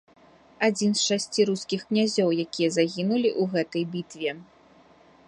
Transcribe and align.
Адзін 0.67 0.95
з 0.99 1.03
шасці 1.09 1.41
рускіх 1.49 1.79
князёў, 1.91 2.29
якія 2.45 2.69
загінулі 2.79 3.29
ў 3.41 3.55
гэтай 3.55 3.83
бітве. 3.93 4.31